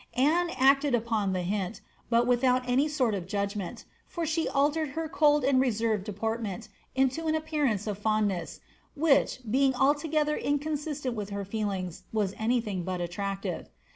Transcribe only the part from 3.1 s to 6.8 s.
of judgment, for she altered her cold and reserved. irimeni